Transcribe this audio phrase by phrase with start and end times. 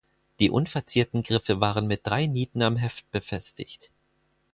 [0.39, 3.91] Die unverzierten Griffe waren mit drei Nieten am Heft befestigt.